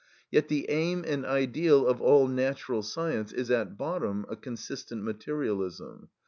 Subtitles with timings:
[0.31, 6.09] Yet the aim and ideal of all natural science is at bottom a consistent materialism.